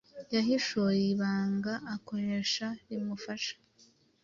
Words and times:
Yahishuye 0.35 1.03
ibanga 1.13 1.73
akoresha 1.95 2.65
rimufasha 2.89 3.55